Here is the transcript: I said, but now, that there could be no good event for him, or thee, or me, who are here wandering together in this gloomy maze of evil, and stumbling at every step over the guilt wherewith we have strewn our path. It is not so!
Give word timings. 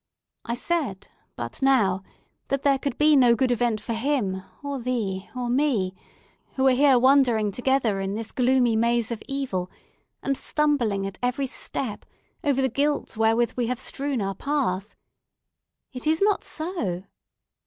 I 0.45 0.55
said, 0.55 1.09
but 1.35 1.61
now, 1.61 2.01
that 2.47 2.63
there 2.63 2.79
could 2.79 2.97
be 2.97 3.15
no 3.15 3.35
good 3.35 3.51
event 3.51 3.79
for 3.79 3.93
him, 3.93 4.41
or 4.63 4.79
thee, 4.79 5.29
or 5.35 5.47
me, 5.47 5.93
who 6.55 6.65
are 6.65 6.71
here 6.71 6.97
wandering 6.97 7.51
together 7.51 7.99
in 7.99 8.15
this 8.15 8.31
gloomy 8.31 8.75
maze 8.75 9.11
of 9.11 9.21
evil, 9.27 9.69
and 10.23 10.35
stumbling 10.35 11.05
at 11.05 11.19
every 11.21 11.45
step 11.45 12.03
over 12.43 12.63
the 12.63 12.67
guilt 12.67 13.15
wherewith 13.15 13.51
we 13.55 13.67
have 13.67 13.79
strewn 13.79 14.23
our 14.23 14.33
path. 14.33 14.95
It 15.93 16.07
is 16.07 16.19
not 16.19 16.43
so! 16.43 17.03